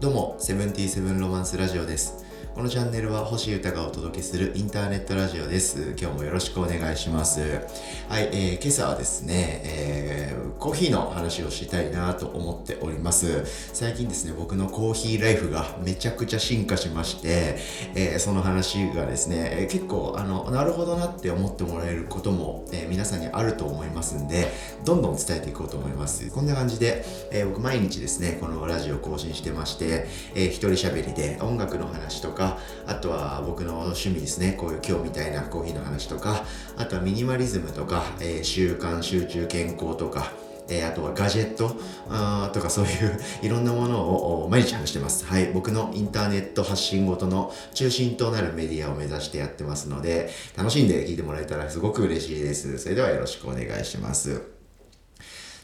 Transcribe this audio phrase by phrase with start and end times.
[0.00, 2.33] どうも、セブンティーセブンロマンスラジオです。
[2.54, 5.96] このチャンネルは星歌がお届けするインターネットラジオです。
[6.00, 7.40] 今日もよろしくお願いします。
[8.08, 13.44] はい、えー今朝はですね、えーコーヒーの話をしたいなと思っております。
[13.74, 17.56] 最近ですね、僕のコーヒーライフがめちゃくちゃ進化しまして、
[17.96, 24.52] えーその話がですね、結構、あの、なるほどなって思ってもらえることも、えー皆さんにあると思いますんで、
[24.84, 26.30] どんどん伝えていこうと思います。
[26.30, 32.43] こんな感じで、えー僕毎日ですね、このラジオ更新してまして、えー一人喋りで音楽の話とか、
[32.86, 36.44] あとは僕の趣味ですね、こういう今日みたいなコーヒーの話とか、
[36.76, 40.32] あとはミニマリズムとか、えー習慣、集中、健康とか、
[40.68, 41.76] えーあとはガジェット
[42.08, 44.00] あとかそういういろんなもの
[44.44, 45.26] を毎日話してます。
[45.26, 45.52] はい。
[45.52, 52.78] 僕のインターネット発信ごとの中心となるメディアを目指してやってますので、楽しんで聞いてもらえたらすごく嬉しいです。
[52.78, 54.40] それではよろしくお願いします。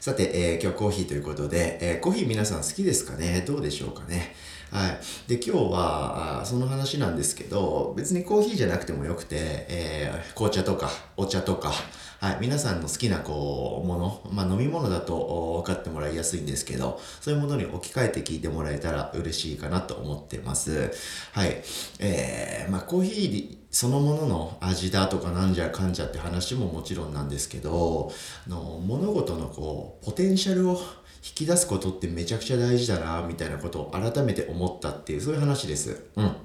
[0.00, 3.42] さて、えー今日コーヒーということで、えーコーヒー皆さん好きですかね？
[3.46, 4.34] どうでしょうかね？
[4.70, 5.00] はい。
[5.28, 9.36] で、今日は、その話なんですけど、別にコーヒーじゃなくてもよくて、
[9.68, 11.72] えー紅茶とか、お茶とか、
[12.20, 12.38] はい。
[12.40, 20.92] 皆さんの好きな、こう、もの、まあ、飲み物だと分かってもらいやすいんですけど、そういうものに置き換えて聞いてもらえたら嬉しいかなと思ってます。
[21.32, 21.62] はい。
[21.98, 28.12] えーまあ、コーヒーそのものの味だとかなんじゃかんじゃって話ももちろんなんですけど、
[28.46, 30.80] あの物事のこう、ポテンシャルを
[31.22, 36.04] 引き出すことってめちゃくちゃ大事だな、みたいなことを改めて思ったっていう、そういう話です。
[36.16, 36.36] うん。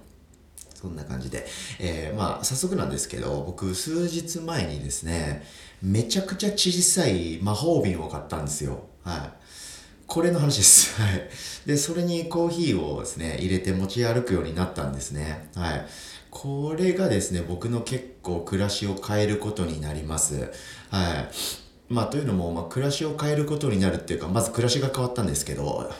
[0.74, 1.46] そんな感じで。
[1.80, 5.44] えーまあ、早速なんですけど、僕、数日前にですね、
[5.82, 8.84] めちゃくちゃ小さい魔法瓶を買ったんですよ。
[9.04, 9.46] はい。
[10.08, 10.94] これの話です。
[11.02, 11.30] はい。
[11.66, 15.50] で、それにコーヒーをですね、入れて持ち歩くようになったんですね。
[15.56, 15.86] はい。
[16.30, 20.52] これがですね、僕の結構暮らしを変えることになります。
[20.90, 21.65] はい。
[21.88, 25.92] まあ、というのも、まあ、暮らしを変えることになるっていうか、まず暮らしが変わったんですけど、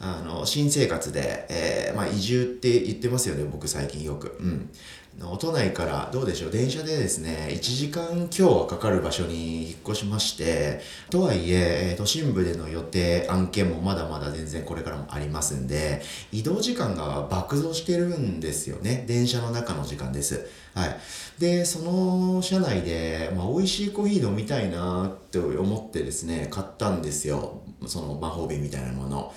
[0.00, 4.36] あの、新生活で、えーまあ、移住って言ってますよね、僕最近よく。
[4.40, 4.70] うん。
[5.18, 6.50] 都内からどうでしょう。
[6.50, 10.80] 電車でですね1時間強はかかる場所に引っ越しまして
[11.10, 16.02] とはいえ都心部での予定案件もまだまだ全然これからもありますんで
[16.32, 19.04] 移動時間が爆増してるんですよね。
[19.06, 20.46] 電車の中の時間です。
[20.74, 20.96] はい。
[21.38, 27.62] でその車内で、まあ、美味しいコーヒー飲みたいなって思ってですね買ったんですよ。
[27.86, 29.32] その魔法瓶みたいなもの。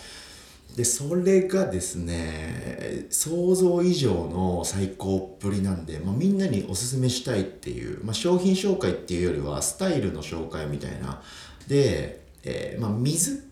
[0.77, 11.23] でそれがですね想像以上の最高っぷりなんで、まあ、みんなにおすすめしたいっていう、まあ、商品紹介っていうよりはスタイルの紹介みたいな。
[11.67, 13.43] で、えーまあ、水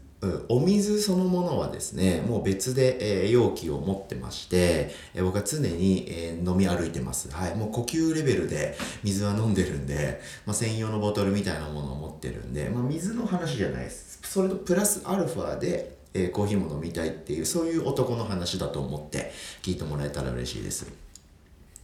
[0.49, 7.31] お水そのものはですねもう別で、えー容器を持ってまして、えー僕は常に、えー飲み歩いてます。
[7.31, 14.19] はいもう呼吸レベルで水は飲んでるんで、まあ、専用のボトルみたいなものを持ってるんで、まあ、水の話じゃないです。
[14.21, 19.31] それとプラスアルファでえーコーヒーも飲みたいっていうそういう男の話だと思って
[19.61, 20.87] 聞いてもらえたら嬉しいです。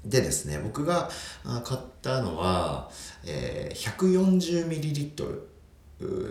[0.05, 1.11] でですね僕が
[1.63, 2.89] 買ったのは、
[3.25, 5.51] えー 140ml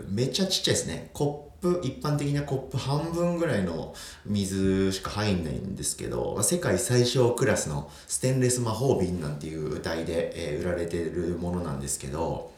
[0.09, 1.11] めっちゃちっちゃいですね。
[1.13, 3.95] コップ一般的なコップ半分ぐらいの
[4.27, 12.51] 水しか入んないんですけど、まあ世界最小クラスのステンレス魔法瓶なんていう歌いで、えー売られてるものなんですけど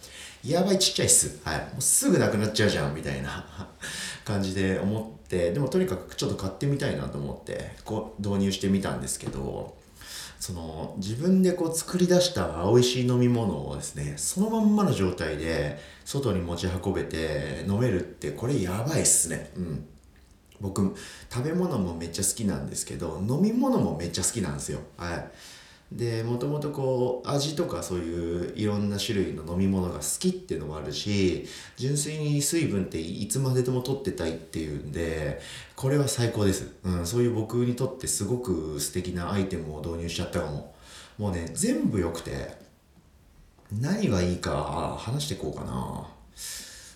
[0.45, 1.41] やばいちっちゃいっす。
[1.45, 1.59] はい。
[1.59, 3.69] もうすぐなくなっちゃうじゃん、みたいな
[4.25, 9.75] 感じで思って、でもとにかくちょっと買ってみたいなと思って、こう導入してみたんですけど、
[10.41, 19.53] その自分でこう作り出した美味しい飲み物をですね、そのまんまの状態で外に持ち運べて飲めるってこれやばいっすね。
[19.57, 19.87] うん。
[20.63, 20.95] 僕
[21.31, 25.31] 食べ物もめっちゃ好きなんですけど飲み物もめっちゃ好きなんですよはい
[25.97, 35.41] でもともとこう味とかそういういろんな種類の飲み物が好きっていうのもあるし純粋に水分っていつまででも取ってたいっていうんで
[35.77, 40.73] これは最高です、うん、そういう僕にとってすごく素敵なアイテムを導入しちゃったかも。
[41.19, 42.57] もうね全部良くて
[43.71, 46.09] 何がいいか話していこうかな。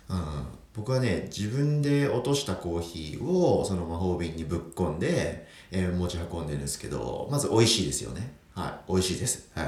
[0.08, 8.32] うん、僕はね自分で落としたコーヒーをその魔法瓶にぶっ込んで、えー持ち運んでるんですけどまず美味しいですよね。
[8.54, 8.92] はい。
[8.92, 9.50] 美味しいです。
[9.54, 9.66] はい、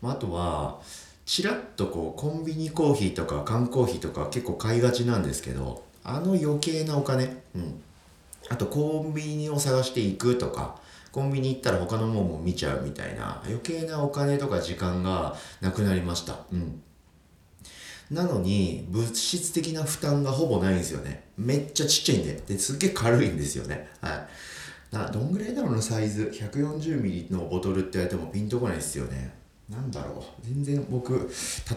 [0.00, 0.80] まあ、あとは
[1.26, 7.42] ちらっとこうコンビニコーヒーとか缶コーヒーとか結構買いがちなんですけどあの余計なお金。
[7.54, 7.80] うん。
[8.50, 10.78] あとコンビニを探していくとか
[11.12, 16.40] コンビニ行ったら他のもんも見ちゃうみたいな余計なお金とか時間がなくなりました。
[16.52, 16.82] うん。
[18.10, 21.24] なのに物質的な負担がほぼないんですよね。
[21.38, 22.42] めっちゃちっちゃいんで。
[22.46, 23.88] ですっげえ軽いんですよね。
[24.00, 24.28] はい。
[24.94, 29.34] などんぐらいだろうなサイズ 140ml のボトルって言われてもピンとこないですよね
[29.68, 31.30] なんだろう全然僕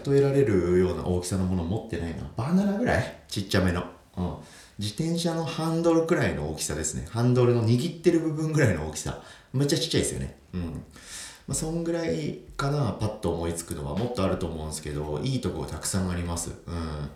[0.06, 3.22] 例えられるような大きさのもの持ってないなバナナぐらい？
[3.28, 3.84] ちっちゃめの
[4.16, 4.34] うん
[4.78, 7.04] 自転車のハンドルくらいの大きさですね。
[7.10, 9.20] ハンドルの握ってる部分ぐらいの大きさ。
[9.52, 10.36] めっちゃちっちゃいですよね。
[10.54, 10.60] うん。
[10.62, 10.72] ま
[11.48, 16.50] あ、そんぐらいかな、パッと思いつくのはもっとあると思うんですけど、いいとこたくさんあります。
[16.68, 17.10] うん。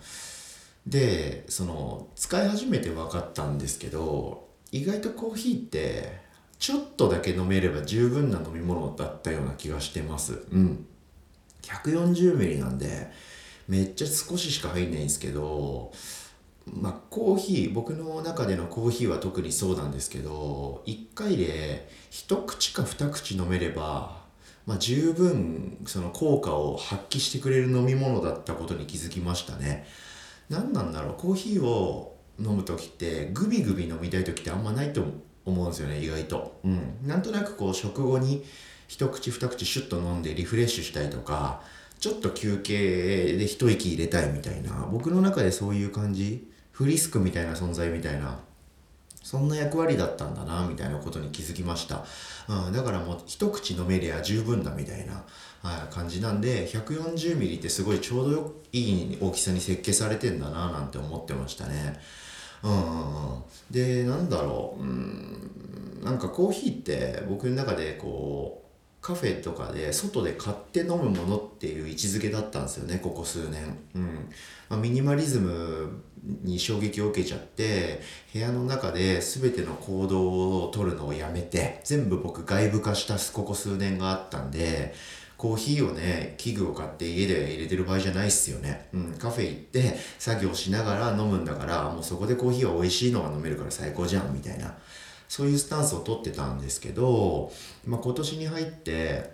[0.85, 6.19] で、その、使い始めて分かったんですけど、意外とコーヒーって、
[6.59, 10.43] ちょっとだけ飲めれば十分な飲み物だったような気がしてます。
[10.51, 10.85] うん。
[11.61, 13.11] 140ミリなんで、
[13.67, 15.93] めっちゃ少ししか入んないんですけど、
[16.65, 24.21] まあ、コーヒー僕の中でのコーヒーは特にそうなんですけど1回で一口か二口飲めれば、
[24.65, 29.85] まあ、十分その効果を発揮してくれる飲み物だったことに気づきましたね
[30.49, 31.13] 何なんだろう？
[31.15, 35.03] コーヒーを飲む時ってグビグビ飲みたい時ってあんまないと
[35.45, 36.59] 思うんですよね意外と。
[36.63, 36.97] うん。
[37.05, 38.43] なんとなくこう食後に
[38.87, 41.61] 一口二口シュッと飲んでリフレッシュしたいとか
[41.99, 48.39] ちょっと休憩で一息入れたいみたいな僕の中でそういう感じフリスクみたいな存在みたいな
[49.23, 52.03] そんな役割だったんだなみたいなことに気づきました、
[52.49, 55.23] うん、だからもう一口飲めりゃ十分だみたいな、
[55.63, 61.99] はい、感じなんで140ミリってすごいちょうどいい大きさに設計されてんだななんて思ってましたね。
[62.63, 63.43] うんうんうん。
[63.71, 68.62] でなんだろううんなんかコーヒーって僕の中でこう
[69.03, 74.29] カフェとかで外で買って飲むものっていう位置づけだったんですよねここ数年、うん
[74.69, 76.01] まあ、ミニマリズム
[76.41, 77.99] に衝撃を受けちゃって
[78.31, 84.95] 部屋の中で全ての行動を取るのをやめて全部僕外部化したここ数年があったんで
[85.35, 88.87] コーヒーをね、器具を買って家で入れてる場合じゃないっすよね。
[88.93, 94.73] うん、カフェ行って作業しながら飲むんだから、もうそこでコーヒーは美味しいのが飲めるから最高じゃん、みたいな。
[95.33, 97.51] そういうスタンスをとってたんですけど、
[97.87, 99.31] まあ、今年に入って、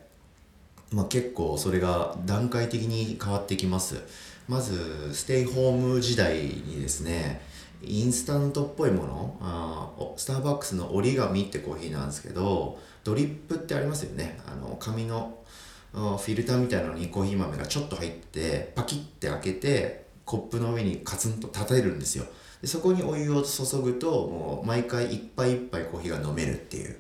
[0.94, 3.98] まあ、結構それが段階的に変わってきます。
[4.48, 7.42] まずステイホーム時代にですね
[7.84, 14.40] インスタントっぽいものあスターバックスの折り紙ってコーヒーなんですけどドリップってありますよね。
[14.48, 15.44] あの紙の
[15.92, 22.24] フィルターみたいなのにコーヒー豆がちょっと入ってパキッて開けてコップの上にカツンと立てるんですよ。
[22.62, 26.98] でそこにお湯を注ぐともう毎回一杯一杯コーヒーが飲めるっていう、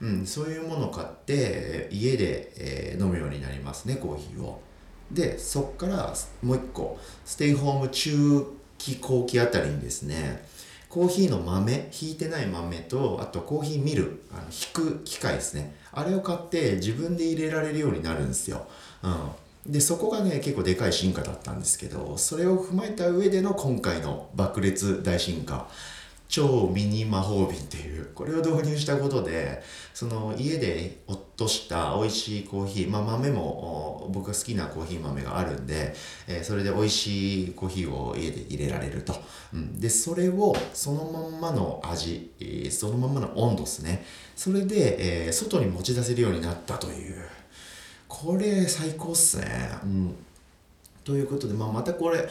[0.00, 4.62] うん、そういうものを買って家で、えー、飲むようになりますねコーヒーを。
[5.10, 8.44] でそっからもう一個ステイホーム中
[8.78, 10.46] 期後期あたりにですね
[10.88, 15.74] コーヒーの豆ひいてない豆とあとコーヒーミルあの引く機械ですね。
[15.92, 18.66] あれを買って自分で入れられるようになるんですよ、
[19.02, 19.30] うん。
[19.66, 25.68] でそこがね結構でかい進化だったんですけどそれを踏まえた上での今回の爆裂大進化
[26.30, 29.62] 超ミニ魔法瓶っていうこれを導入したことで
[29.92, 35.92] その家で落とした美味しいコーヒー、まあ、豆も僕が好きなコーヒー豆があるんで、
[36.28, 39.14] えー、それで美味しいコーヒーを家で入れられると、
[39.52, 42.30] うん、でそれをそのまんまの味、
[42.70, 44.04] そのまんまの温度ですね。
[44.36, 47.28] それで、えー、外に持ち出せるようになったという
[48.10, 49.46] これ最高っすね。
[49.84, 50.14] うん。
[51.04, 52.28] ということで、まあ、またこれ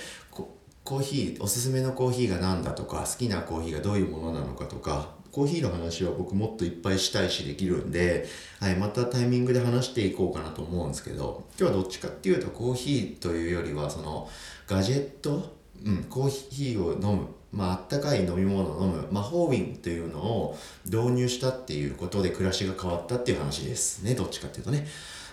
[0.83, 8.27] コーヒーおすすめのコーヒーが何だとか好きなコーヒーがどういうものなのかとかコーヒーの話は僕もっといっぱいしたいしできるんで、
[8.59, 14.29] はい、またタイミングで話していこうかなと思うんですけど今日はどっちかっていうとコーヒーというよりはその
[14.67, 15.55] ガジェット、
[15.85, 20.55] うん、コーヒーを飲むまあ、あったかい飲み物を飲む魔法瓶というのを
[20.85, 24.85] 導入したっていうことで暮らしが変わったっていう話ですねどっちかっていうとね。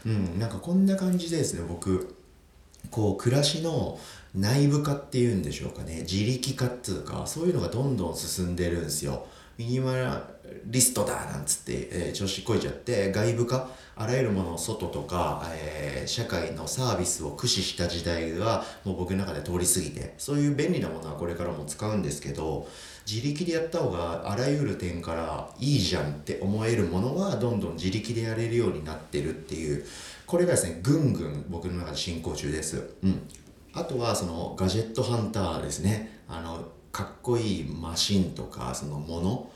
[0.07, 2.15] うん、なんかこんな感じでですね僕
[2.91, 3.99] こう暮らしの
[4.37, 6.03] 内部化っていうんでしょうかね。
[6.03, 9.27] 自力化っていうかそういうのがどんどん進んでるんですよ。
[9.59, 10.29] ミニマ
[10.65, 22.69] リストだなんつって、えー、調子こいちゃって外部化あらゆるものを外とか、えー、社会のサービスを駆使した時代がもう僕の中で通り過ぎてそういう便利なものはこれからも使うんですけど
[23.11, 29.85] 自力でやった方があらゆる点からいいじゃんって思えるものはどんどん自力でやれるようになってるっていう
[30.27, 32.97] これがですねぐんぐん僕の中で進行中です。
[33.05, 33.23] うん、
[33.73, 39.51] あとはそのガジェットハンターですねあのかっこいいマシンとかそのもの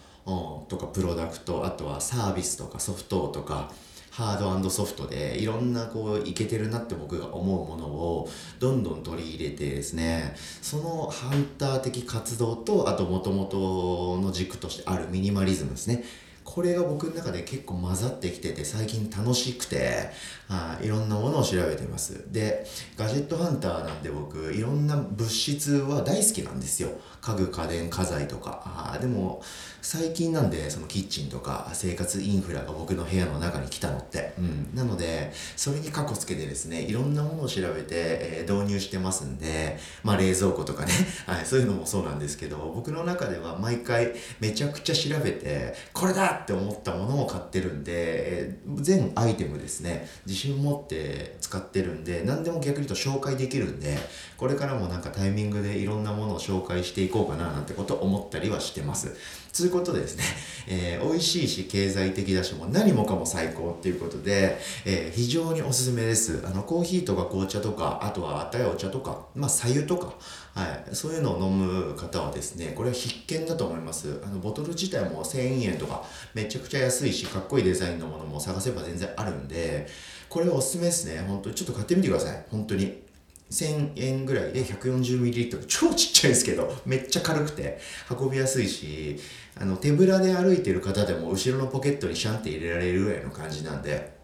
[0.69, 3.71] とかプロダクトあとはサービスとかソフトとか
[4.11, 16.05] ハードソフトでいろんなこういけてるなって僕が思うものをどんどん取り入れてですねそのハンター的活動とあともともとの軸としてあるミニマリズムですね。
[16.43, 20.11] これが僕の中で結構混ざってきてて最近楽しくて
[20.49, 22.33] あいろんなものを調べてます。
[22.33, 26.91] でガジェットハンターなんで僕いろんな物質は大好きなんですよ。
[27.21, 28.63] 家具家電家財とか。
[28.65, 29.43] あでも
[29.83, 40.93] 最近なんでそのキッチンとか生活インフラが僕の部屋の中に来たのって、うん、なのでそれに過去つけてですねいろんなものを調べて、えー導入してますんでまあ冷蔵庫とかね、
[41.27, 53.97] はい、そういうのもそうなんですけど僕の中では毎回めちゃくちゃ調べてこれだって思ったものを買ってるんで、えー全アイテムですね自信を持って使ってるんで何でも逆に言うと紹介できるんで
[54.37, 59.15] これからもなんかタイミングでいろんなものを紹介していこうかななんてことを思ったりはしてます。
[59.57, 60.25] ということでですね、
[60.69, 66.41] えー美味しいし経済的だしもう何もかも最高っていうことで、えー非常におすすめです。
[66.45, 70.15] あのコーヒーとか紅茶とかあとはあったやお茶とか、まあ、左右とか、
[70.55, 74.21] はい、そういうのを飲む方はですねこれは必見だと思います。
[74.25, 76.05] あのボトル自体も1000円とか
[76.35, 79.87] めちゃくちゃ安いしかっこいいデザインのものも探せば全然あるんで
[80.29, 81.25] これはおすすめですね。
[81.27, 82.45] 本当にちょっと買ってみてください。
[82.51, 83.10] 本当に。
[83.51, 87.79] 1000円ぐらいで 140ml 超ちっちゃいですけどめっちゃ軽くて。
[88.11, 89.19] 運びやすいし
[89.57, 94.19] あの手ぶらで歩いてる方でも後ろのポケットにシャンって入れられるぐらいの感じなんで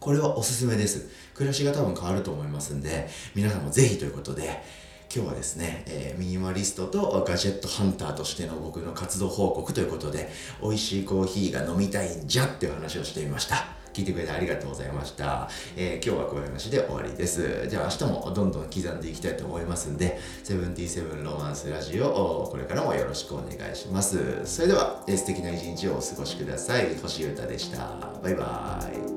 [0.00, 1.08] これはおすすめです。
[1.34, 4.62] 暮らしが多分変わると思いますんで皆さんもぜひということで
[5.14, 10.30] 今日はですね、えーミニマリストとガジェットハンターとしての僕の活動報告ということで
[10.62, 13.81] 美味しいコーヒーが飲みたいんじゃっていう話をしてみました。
[13.92, 17.66] 聞いてくれてありがとうございました、えー今日はこういう話で終わりです。
[17.68, 24.44] じゃあ明日もどんどん刻んでいきたいと思いますんでセブンティーセブンロマンスラジオをこれからもよろしくお願いします。
[24.44, 26.96] それでは、えー素敵な一日をお過ごしください。
[26.96, 27.96] 星唄でした。
[28.22, 29.11] バイバーイ。